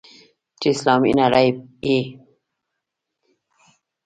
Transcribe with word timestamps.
چې 0.59 0.67
اسلامي 0.73 1.11
نړۍ 1.21 1.47
یې. 1.87 1.99